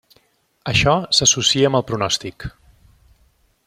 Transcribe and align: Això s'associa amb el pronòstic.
Això 0.71 0.95
s'associa 1.19 1.69
amb 1.71 1.79
el 1.81 1.87
pronòstic. 1.91 2.51